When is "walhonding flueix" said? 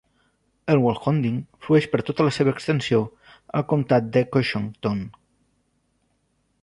0.83-1.87